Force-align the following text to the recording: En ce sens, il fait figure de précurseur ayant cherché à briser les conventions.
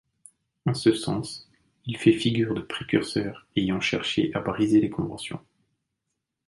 En 0.65 0.73
ce 0.73 0.93
sens, 0.95 1.47
il 1.85 1.95
fait 1.95 2.11
figure 2.13 2.55
de 2.55 2.61
précurseur 2.61 3.45
ayant 3.55 3.79
cherché 3.79 4.31
à 4.33 4.39
briser 4.39 4.81
les 4.81 4.89
conventions. 4.89 5.39